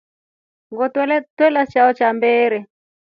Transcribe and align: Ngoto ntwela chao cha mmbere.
Ngoto 0.71 1.01
ntwela 1.07 1.61
chao 1.71 1.91
cha 1.97 2.07
mmbere. 2.15 2.57